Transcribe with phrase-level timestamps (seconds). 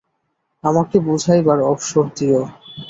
[0.63, 2.41] আমাকে বুঝাইবার অবসর দিয়ো।